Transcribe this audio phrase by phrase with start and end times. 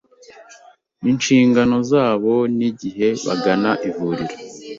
[1.09, 4.35] inshingano zabo n’igihe bagana ivuriro